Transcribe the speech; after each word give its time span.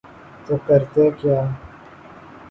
تو 0.45 0.53
کرتے 0.67 1.03
کیا۔ 1.19 1.39